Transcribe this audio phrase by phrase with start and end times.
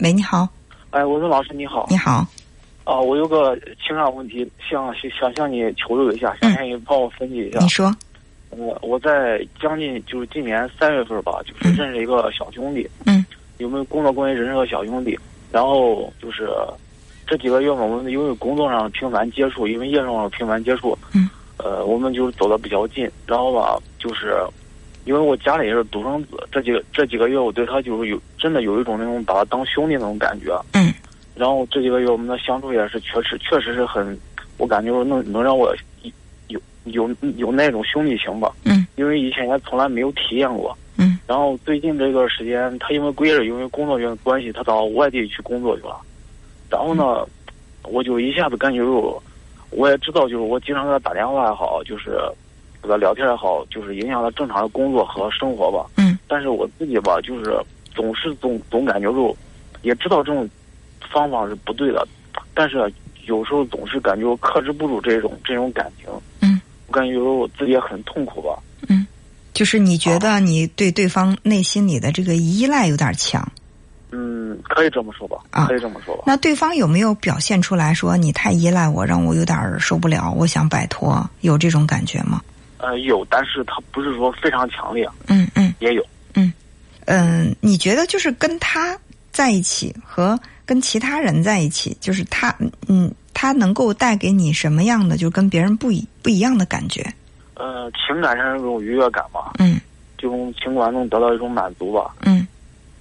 [0.00, 0.48] 喂，你好。
[0.90, 1.86] 哎，我说老师你好。
[1.90, 2.24] 你好。
[2.84, 7.58] 啊，我有个情感问题，想想向你求助一下，想向你帮我分析一下。
[7.58, 7.92] 你说。
[8.50, 12.88] 我我在将近就是今年三月份吧，就是认识一个小兄弟。
[13.06, 13.26] 嗯。
[13.58, 15.18] 有没有工作关系认识个小兄弟？
[15.50, 16.48] 然后就是
[17.26, 20.96] 这几个月嘛，我们因为工作上频繁接触，因为业务上频繁接触。
[21.12, 21.28] 嗯。
[21.58, 24.36] 呃，我们就走的比较近，然后吧，就是
[25.04, 30.58] 因为我家里也是独生子，这几个这几个月我对他就是有真的有一种那种把他当兄弟那种感觉。
[30.74, 30.92] 嗯。
[31.34, 34.18] 然后这几个月我们的相处也是确实确实是很，
[34.56, 35.74] 我感觉能能让我
[36.48, 38.52] 有有有那种兄弟情吧。
[38.64, 38.86] 嗯。
[38.96, 40.76] 因为以前也从来没有体验过。
[40.96, 41.18] 嗯。
[41.26, 45.96] 然后最近这段时间，他因为归着因为工作原关系，他到外地去工作去了。
[46.68, 47.26] 然后呢，
[47.84, 49.22] 我就一下子感觉就。
[49.70, 52.18] 我也知道，就是我经常给他打电话也好，就是
[52.80, 55.86] 跟他聊天也好，就是影响他正常的工作和生活吧。
[55.96, 56.18] 嗯。
[56.26, 57.56] 但是我自己吧，就是
[57.94, 59.36] 总是总总感觉就，
[59.82, 60.48] 也知道这种
[61.10, 62.06] 方法是不对的，
[62.54, 62.92] 但是
[63.26, 66.08] 有时候总是感觉我克制不住这种这种感情。
[66.40, 66.60] 嗯。
[66.86, 68.58] 我感觉有时候我自己也很痛苦吧。
[68.88, 69.06] 嗯，
[69.52, 73.46] 就是你觉得你对对方内心里的这个依赖有点强。
[74.10, 75.36] 嗯，可以这么说吧。
[75.50, 76.22] 啊，可以这么说吧。
[76.26, 82.40] 那对方有没有表现出来说你太依赖我，让我有点受不了，我想摆脱，有这种感觉吗？
[82.78, 85.08] 呃，有，但是他不是说非常强烈。
[85.26, 86.04] 嗯嗯，也有。
[86.34, 86.52] 嗯
[87.06, 88.96] 嗯，你觉得就是跟他
[89.30, 92.54] 在一起和跟其他人在一起，就是他
[92.88, 97.04] 嗯，他能够带给你什么样的，就跟别人不一不一样的感觉？
[97.54, 99.52] 呃，情感上一种愉悦感吧。
[99.58, 99.80] 嗯。
[100.16, 102.14] 这种情感能得到一种满足吧。
[102.22, 102.46] 嗯。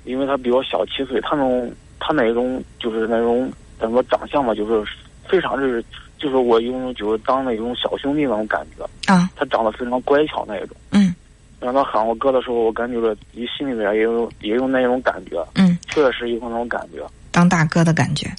[0.05, 4.91] 因为他比我小七岁，他能他那种就是那种怎么长相嘛，就是
[5.27, 5.83] 非常就是，
[6.17, 9.11] 就是我用就是当那种小兄弟那种感觉。
[9.11, 9.29] 啊。
[9.35, 10.75] 他长得非常乖巧那一种。
[10.91, 11.13] 嗯。
[11.59, 15.45] 让他喊我哥的时候，我感觉着你心里边也有也有那种感觉。
[15.55, 15.77] 嗯。
[15.87, 17.05] 确实有那种感觉。
[17.31, 18.29] 当大哥的感觉。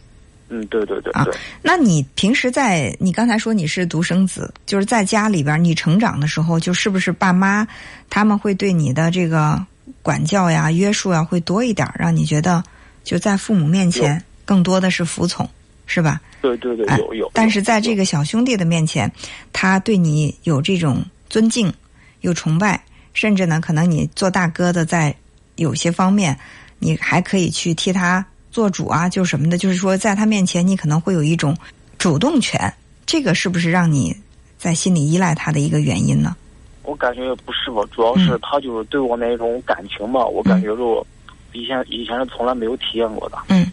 [0.49, 1.12] 嗯，对对对。
[1.12, 1.27] 啊，
[1.62, 7.67] 那你平时在你刚才说你是独生子，就是在家里边你成长的时候，就是不是爸妈
[8.09, 9.65] 他们会对你的这个。
[10.03, 12.62] 管教呀、约束呀会多一点，让你觉得
[13.05, 15.49] 就在父母面前更多的是服从，
[15.88, 16.21] 是吧？
[16.41, 17.31] 对对对，有有。
[17.34, 19.10] 但是在这个小兄弟的面前，
[19.53, 21.72] 他对你有这种尊敬、
[22.21, 22.81] 有崇拜，
[23.15, 25.12] 甚至呢，可能你做大哥的，在
[25.56, 26.38] 有些方面，
[26.78, 29.59] 你还可以去替他做主啊，就什么的。
[29.59, 31.56] 就是说，在他面前，你可能会有一种
[31.99, 32.72] 主动权。
[33.06, 34.15] 这个是不是让你
[34.59, 36.37] 在心里依赖他的一个原因呢？
[36.82, 41.06] 我感觉不是吧，主要是他就是对我那种感情吧，我感觉就
[41.53, 43.38] 以前以前是从来没有体验过的。
[43.49, 43.66] 嗯，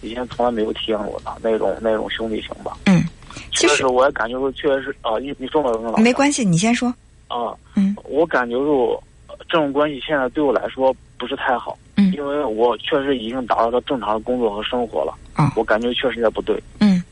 [0.00, 2.76] 以前从来没有体验过的那种那种兄弟情吧。
[2.86, 3.04] 嗯，
[3.52, 5.62] 确实我也感觉说，确实是啊，你你说
[5.98, 6.88] 没关系，你先说。
[7.28, 9.00] 啊，嗯，我感觉就
[9.48, 11.78] 这种关系现在对我来说不是太好。
[11.96, 15.14] 嗯，因为我确实已经达到了正常的工作和生活了。
[15.34, 16.60] 啊，我感觉确实也不对。
[16.80, 17.02] 嗯，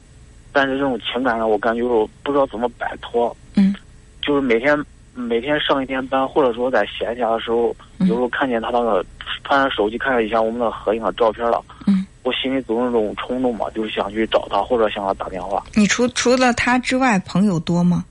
[0.53, 1.83] 但是这种情感上，我感觉
[2.23, 3.37] 不知道怎么摆脱。
[3.55, 3.75] 嗯，
[4.23, 4.79] 就是每天。
[5.15, 9.05] 每天上一天班，或者说在闲暇的时候，有时候看见他那个
[9.43, 11.78] 翻着手机看了一下我们的合影和照片了，嗯，
[12.29, 15.65] 我心里总有那种冲动嘛，就是想去找他或者向他打电话。
[15.75, 18.05] 你除除了他之外，朋友多吗？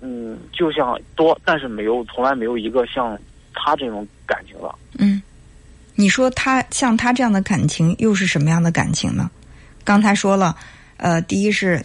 [0.00, 3.18] 嗯，就像多，但是没有，从来没有一个像
[3.52, 4.72] 他这种感情了。
[4.98, 5.20] 嗯，
[5.96, 9.28] 你说他像他这样的感情，又是什么样的感情呢？
[9.82, 10.56] 刚才说了，
[10.98, 11.82] 呃，第一是，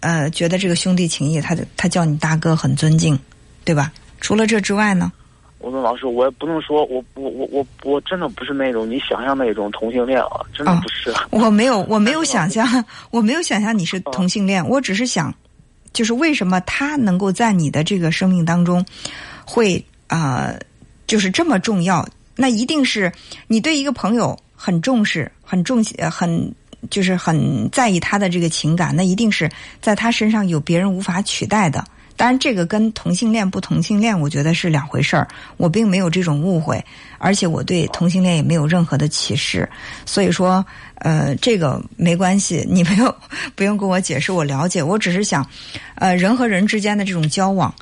[0.00, 3.18] 呃，觉得这个兄弟情谊，他的他叫你大哥，很尊敬，
[3.64, 3.92] 对吧？
[4.22, 5.12] 除了这之外呢？
[5.66, 11.12] 我说老师，我也不能说，我我我我我真的不是那种你想象那种同性恋啊，真的不是。
[11.30, 12.64] 我没有，我没有想象，
[13.10, 14.64] 我没有想象你是同性恋。
[14.68, 15.34] 我只是想，
[15.92, 18.86] 就是为什么他能够在你的这个生命当中，
[19.44, 20.54] 会啊，
[21.08, 22.08] 就是这么重要？
[22.36, 23.10] 那一定是
[23.48, 25.82] 你对一个朋友很重视，很重
[26.12, 26.54] 很
[26.90, 28.94] 就是很在意他的这个情感。
[28.94, 29.50] 那一定是
[29.80, 31.84] 在他身上有别人无法取代的。
[32.16, 35.28] 当然，这个跟同性恋不同性恋，我觉得是两回事儿。
[35.58, 36.82] 我并没有这种误会，
[37.18, 39.68] 而且我对同性恋也没有任何的歧视。
[40.06, 43.14] 所以说，呃，这个没关系，你没有
[43.54, 44.82] 不用跟我解释，我了解。
[44.82, 45.46] 我只是想，
[45.96, 47.74] 呃，人和人之间的这种交往，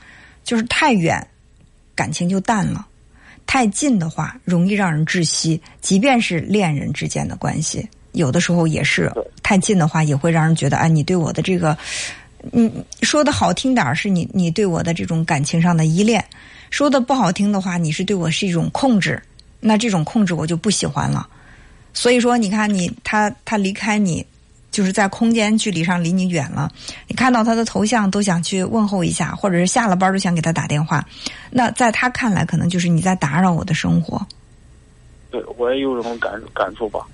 [0.43, 1.25] 就是太远，
[1.95, 2.85] 感情就淡了；
[3.47, 5.63] 太近的话，容易让人窒息。
[5.81, 9.09] 即便是恋人之间的关系，有的时候也是
[9.45, 11.79] 太近的话，也会让人觉得，哎，你对我的这个。
[12.53, 12.71] 你
[13.03, 16.21] 说的好听点儿，是你你对我的这种感情上的依恋；
[16.71, 19.23] 说的不好听的话，你是对我是一种控制。
[19.61, 21.27] 那这种控制我就不喜欢了。
[21.95, 24.25] 所以说，你看你他他离开你，
[24.71, 26.71] 就是在空间距离上离你远了。
[27.09, 31.03] 你看到他的头像都想去问候一下，或者是下了班都想给他打电话。
[31.51, 34.21] 那在他看来，可能就是你在打扰我的生活。
[35.31, 37.07] 对，我也有这种感感触吧。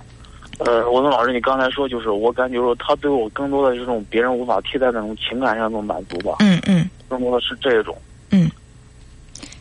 [0.65, 7.97] 呃，我跟老师，你刚才说就是，我感觉说他对我更多的这种别人无法替代的那种情感上的满足吧，嗯嗯，更多的是这种。
[8.31, 8.51] 嗯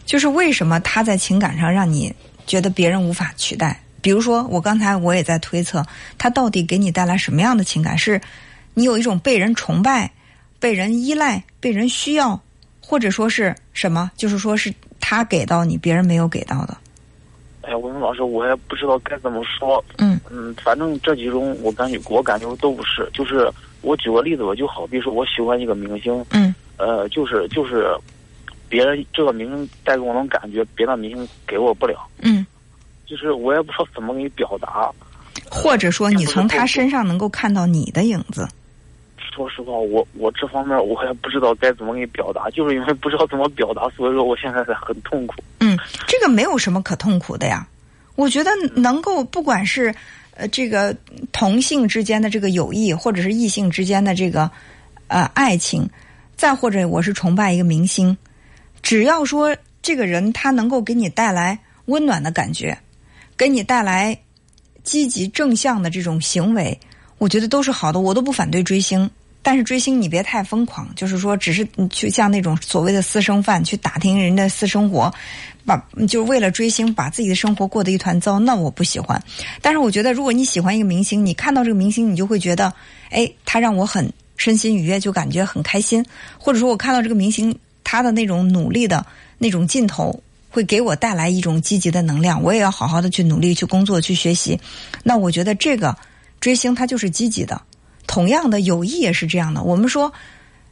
[0.05, 2.13] 就是为什么他在情感上让你
[2.45, 3.79] 觉得别人无法取代？
[4.01, 5.85] 比如说，我刚才我也在推测，
[6.17, 7.97] 他到底给你带来什么样的情感？
[7.97, 8.19] 是
[8.73, 10.11] 你有一种被人崇拜、
[10.59, 12.41] 被人依赖、被人需要，
[12.81, 14.11] 或者说是什么？
[14.17, 16.75] 就是说是他给到你，别人没有给到的。
[17.61, 19.83] 哎呀，我们老师，我也不知道该怎么说。
[19.97, 23.09] 嗯嗯，反正这几种我感觉，我感觉都不是。
[23.13, 23.51] 就是
[23.81, 27.93] 我举个例子吧，就好比说我喜欢一个明星，嗯呃，就是就是
[28.69, 32.07] 别人这个明星带给我那种感觉，别的明星给我不了。
[32.21, 32.45] 嗯，
[33.05, 34.89] 就是我也不知道怎么给你表达。
[35.51, 38.47] 或者说你从他身上能够看到你的影子。
[39.33, 45.35] 说实话，我我这方面我也不知道该怎么给你表达，就是因为不知道怎么表达，所以说我现在才很痛苦。
[45.59, 45.77] 嗯，
[46.07, 47.67] 这个没有什么可痛苦的呀。
[48.15, 49.95] 我觉得能够不管是
[50.35, 50.95] 呃这个
[51.31, 54.49] 同性之间的这个友谊，或者是异性之间的这个
[55.07, 55.89] 呃爱情，
[56.35, 58.17] 再或者我是崇拜一个明星，
[58.81, 62.77] 只要说这个人他能够给你带来温暖的感觉，
[63.37, 64.19] 给你带来
[64.83, 66.77] 积极正向的这种行为，
[67.19, 69.09] 我觉得都是好的，我都不反对追星。
[69.41, 75.11] 但是追星你别太疯狂，就是说只是你去像那种所谓的私生饭去打听人的私生活，
[75.65, 75.77] 把
[76.07, 79.21] 就是为了追星把自己的生活过得一团糟，那我不喜欢。
[79.61, 82.73] 但是我觉得如果你喜欢一个明星，你看到这个明星，你就会觉得，
[83.11, 86.05] 哎，他让我很身心愉悦，就感觉很开心。
[86.37, 89.05] 或者说我看到这个明星他的那种努力的
[89.37, 94.59] 那种劲头，会给我带来一种积极的能量，我也要好好的去努力去工作去学习。
[95.01, 95.95] 那我觉得这个
[96.41, 97.61] 追星它就是积极的。
[98.09, 99.61] 同样的，友谊也是这样的。
[99.61, 100.11] 我们说，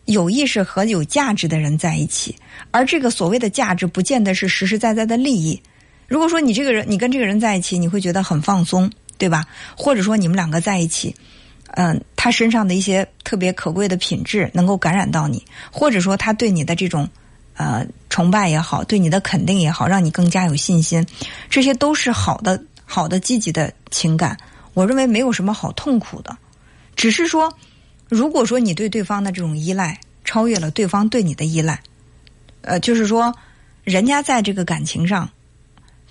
[0.06, 2.36] 友谊是和有价值的人在一起，
[2.72, 5.62] 而这个所谓的价值，不见得是实实在在的利益。
[6.08, 8.90] 如果说你这个人，你跟这个人在一起，你会觉得很放松，
[9.20, 9.46] 对吧？
[9.78, 11.16] 或者说你们两个在一起，
[11.76, 17.08] 嗯、他身上的一些特别可贵的品质能够感染到你，或者说他对你的这种
[17.54, 21.06] 呃崇拜也好，对你的肯定也好，让你更加有信心，
[21.52, 24.36] 这些都是好的、好的、积极的情感。
[24.74, 26.36] 我认为没有什么好痛苦的。
[26.98, 27.56] 只是说，
[28.10, 31.80] 如果说你对对方的这种依赖超越了对方对你的依赖，
[32.62, 33.34] 呃，就是说，
[33.84, 35.30] 人家在这个感情上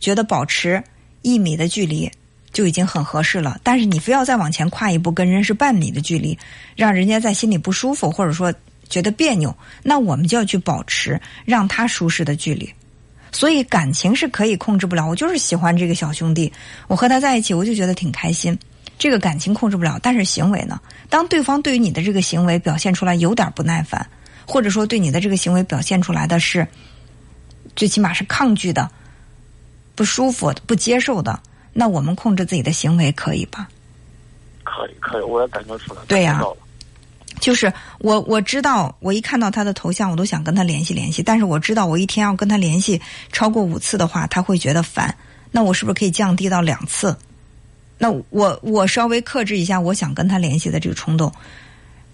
[0.01, 0.83] 觉得保持
[1.21, 2.11] 一米的距离
[2.53, 6.39] 就已经很合适了，但是你非要再往前跨一步，跟人是半米的距离，
[6.75, 8.55] 让人家在心里不舒服，或者说
[8.89, 12.73] 觉得别扭，那我们就要去保持让他舒适的距离。
[13.33, 16.51] 所以感情是可以控制不了，我就是喜欢这个小兄弟，
[16.87, 18.57] 我和他在一起，我就觉得挺开心。
[18.99, 20.81] 这个感情控制不了，但是行为呢？
[21.11, 24.09] 当对方对于你的这个行为表现出来有点不耐烦，
[24.47, 26.67] 或者说对你的这个行为表现出来的是，
[27.75, 28.91] 最起码是抗拒的、
[29.95, 31.39] 不舒服、不接受的，
[31.73, 33.69] 那我们控制自己的行为可以吧？
[34.65, 36.01] 可以，可以，我也感觉出来。
[36.09, 36.43] 对呀
[37.39, 41.23] 就是我我知道，我一看到他的头像，我都想跟他联系联系。
[41.23, 43.01] 但是我知道，我一天要跟他联系
[43.31, 45.15] 超过五次的话，他会觉得烦。
[45.51, 47.15] 那我是不是可以降低到两次？
[47.99, 51.33] 那我我稍微克制一下，我想跟他联系的这个冲动，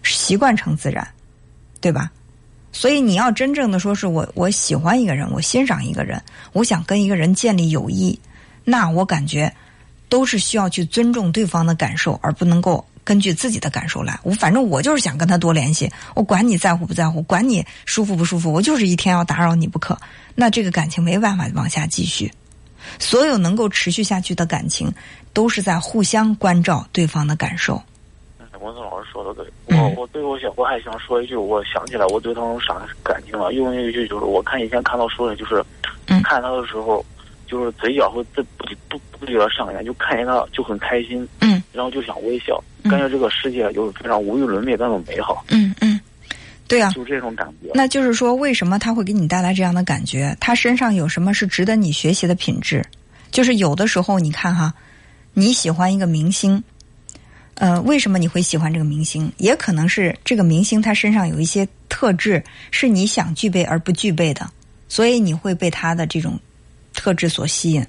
[0.02, 1.06] 习惯成自然，
[1.80, 2.10] 对吧？
[2.72, 8.18] 所以你要真正的说是我我喜欢一个人，我欣赏一个人，我想跟一个人建立友谊，
[8.64, 9.52] 那我感觉
[10.08, 14.18] 都是需要去尊重对方的感受，而不能够根据自己的感受来。
[14.22, 19.98] 我反正我就是想跟他多联系，我管你在乎不在乎，管你舒服不舒服，我就是一天要打扰你不可。
[20.34, 22.32] 那这个感情没办法往下继续。
[22.98, 24.92] 所有能够持续下去的感情，
[25.32, 27.80] 都是在互相关照对方的感受。
[28.38, 35.64] 嗯，文森老师说的对，嗯我我对我想我还想说一句，我想起来我对他有啥感情了，因为一句就是我看以前看到书里就是，
[36.06, 36.22] 嗯。
[36.22, 37.04] 看他的时候，
[37.46, 41.62] 就是嘴角会自不不不觉得上扬，就看见他就很开心，嗯。
[41.72, 45.91] 然后就想微笑，嗯感觉这个世界就是非常无与伦比那种美好，嗯嗯，
[46.72, 46.90] 对啊。
[46.90, 47.70] 就这种感觉。
[47.74, 50.36] 那就是说，为什么他会给你带来这样的感觉？
[50.40, 52.84] 他身上有什么是值得你学习的品质？
[53.30, 54.72] 就是有的时候，你看哈，
[55.34, 56.62] 你喜欢一个明星，
[57.54, 59.32] 呃，为什么你会喜欢这个明星？
[59.36, 64.50] 也可能是这个明星他身上有一些特质是你想具备而不具备的，
[64.88, 66.38] 所以你会被他的这种
[66.94, 67.86] 特质所吸引。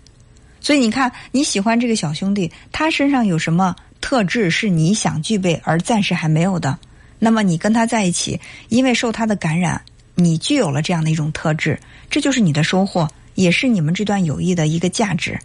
[0.62, 6.80] 所以你看，你喜欢这个小兄弟，他身上有什么特质是你想具备而暂时还没有的？
[7.24, 9.82] 那么你跟他在一起，因为受他的感染，
[10.16, 15.40] 你具有了这样的一种特质，这就是你的收获，也是你们这段友谊的一个价值。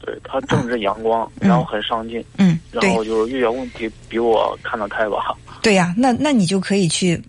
[0.00, 5.36] 对他正直阳光，嗯然后很上进，嗯，然后就是遇见问题比我看得开吧。
[5.62, 7.20] 对呀、那那你就可以去，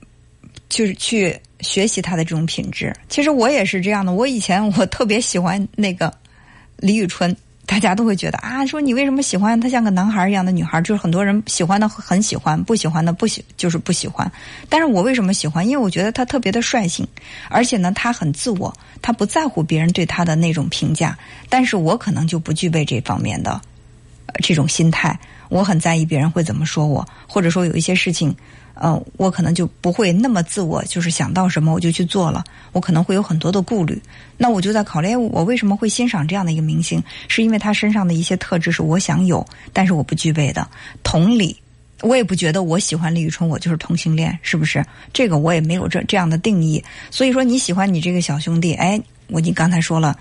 [0.70, 2.94] 就是去学习他的这种品质。
[3.10, 6.14] 其实我也是这样的，我以前我特别喜欢那个
[6.78, 7.36] 李宇春，
[7.68, 10.82] 大家都会觉得啊，说你为什么喜欢他像个男孩一样的女孩？
[10.82, 14.32] 就是很多人喜欢的很喜欢，不喜欢的不喜就是不喜欢。
[14.70, 15.68] 但是我为什么喜欢？
[15.68, 17.06] 因为我觉得他特别的率性，
[17.50, 21.16] 而且呢，他很自我，他不在乎别人对他的那种评价。
[21.50, 23.52] 但是我可能就不具备这方面的
[24.28, 25.20] 呃这种心态，
[25.50, 28.34] 我很在意别人会怎么说我，或者说有一些事情。
[28.82, 32.44] 呃，我可能就不会那么自我，就是想到什么我就去做了。
[32.72, 34.02] 我可能会有很多的顾虑。
[34.38, 37.04] 那我就在考虑，我为什么会欣赏这样的一个明星？
[37.28, 40.68] 是因为他身上的一些特质是我想有，但是我不具备的。
[41.04, 41.56] 同理，
[42.02, 44.86] 我也不觉得我喜欢李宇春，我就是同性恋，是不是？
[45.12, 46.84] 这个我也没有这这样的定义。
[47.10, 50.16] 所以说，你喜欢你这个小兄弟，哎，我你刚才说了，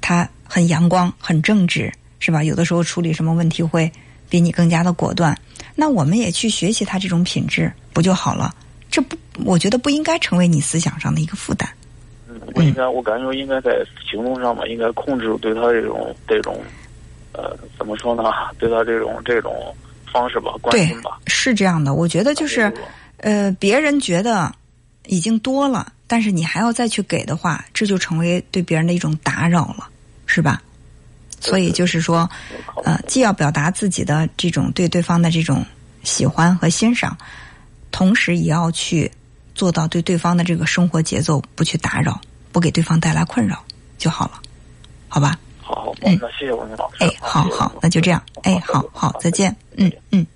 [0.00, 2.42] 他很阳光，很正直，是吧？
[2.42, 3.90] 有的时候处理什么问题会
[4.34, 5.32] 比你更加的果断。
[5.76, 8.52] 那我们也去学习他这种品质，不就好了？
[8.90, 11.70] 这不，我觉得不应该成为你思想上的一个负担。
[12.28, 13.70] 嗯，我应该，我感觉应该在
[14.10, 16.60] 行动上吧，应该控制对他这种这种，
[17.30, 18.24] 呃，怎么说呢？
[18.58, 19.72] 对他这种这种
[20.12, 21.20] 方式吧，关心吧。
[21.28, 22.74] 是这样的，我觉得就是，
[23.18, 24.52] 呃，别人觉得
[25.06, 29.86] 已经多了，但是你还要再去给的话，这就成为对别人的一种打扰了，
[30.26, 30.60] 是吧？
[31.44, 32.28] 所以就是说，
[32.84, 35.62] 呃，既要表达自己的这种对对方的这种
[36.02, 37.16] 喜欢和欣赏，
[37.90, 39.12] 同时也要去
[39.54, 42.18] 做到对对方的这个生活节奏不去打扰，
[42.50, 43.62] 不给对方带来困扰
[43.98, 44.40] 就好了，
[45.06, 45.38] 好吧？
[45.60, 47.04] 好，嗯，那谢谢王明老师。
[47.04, 48.22] 哎，好好，那就这样。
[48.42, 49.54] 哎，好好，再见。
[49.76, 50.26] 嗯嗯。